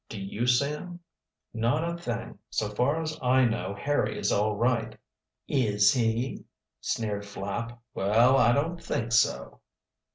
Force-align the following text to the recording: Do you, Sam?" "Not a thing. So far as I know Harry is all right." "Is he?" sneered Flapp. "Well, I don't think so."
Do 0.09 0.19
you, 0.19 0.47
Sam?" 0.47 0.99
"Not 1.53 1.87
a 1.87 1.95
thing. 1.95 2.39
So 2.49 2.69
far 2.69 3.03
as 3.03 3.19
I 3.21 3.45
know 3.45 3.75
Harry 3.75 4.17
is 4.17 4.31
all 4.31 4.55
right." 4.55 4.97
"Is 5.47 5.93
he?" 5.93 6.43
sneered 6.79 7.23
Flapp. 7.23 7.79
"Well, 7.93 8.35
I 8.35 8.51
don't 8.51 8.81
think 8.83 9.11
so." 9.11 9.59